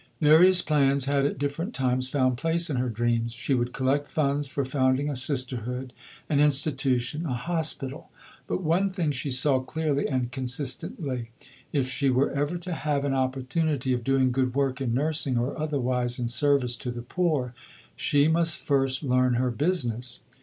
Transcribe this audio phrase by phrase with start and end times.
[0.21, 3.33] Various plans had at different times found place in her dreams.
[3.33, 5.93] She would collect funds for founding a sisterhood,
[6.27, 8.09] an institution, a hospital;
[8.47, 11.29] but one thing she saw clearly and consistently.
[11.71, 15.55] If she were ever to have an opportunity of doing good work in nursing or
[15.55, 17.53] otherwise in service to the poor,
[17.95, 20.21] she must first learn her business.